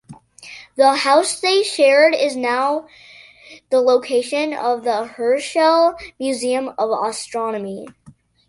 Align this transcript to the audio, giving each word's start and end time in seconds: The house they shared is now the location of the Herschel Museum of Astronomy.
The 0.77 0.95
house 0.95 1.39
they 1.39 1.61
shared 1.61 2.15
is 2.15 2.35
now 2.35 2.87
the 3.69 3.81
location 3.81 4.51
of 4.51 4.83
the 4.83 5.05
Herschel 5.05 5.93
Museum 6.19 6.73
of 6.79 6.89
Astronomy. 7.07 7.85